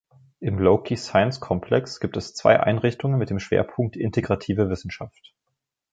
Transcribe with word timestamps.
Im 0.39 0.57
Lokey 0.57 0.97
Science 0.97 1.39
Complex 1.39 1.99
gibt 1.99 2.17
es 2.17 2.33
zwei 2.33 2.59
Einrichtungen 2.59 3.19
mit 3.19 3.29
dem 3.29 3.37
Schwerpunkt 3.37 3.95
integrative 3.95 4.67
Wissenschaft. 4.67 5.35